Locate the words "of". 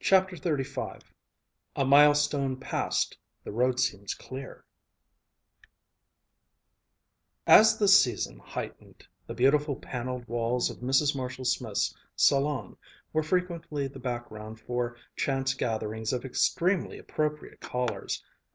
10.70-10.78, 16.14-16.24